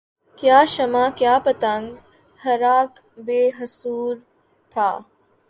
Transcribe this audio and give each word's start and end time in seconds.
کیا 0.39 0.59
شمع 0.67 1.05
کیا 1.17 1.37
پتنگ 1.45 1.85
ہر 2.39 2.61
اک 2.77 2.91
بے 3.25 3.41
حضور 3.57 4.13
تھا 4.73 4.89